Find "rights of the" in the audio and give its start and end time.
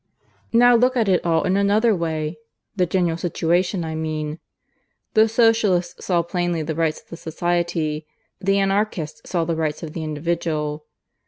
6.73-7.17, 9.55-10.03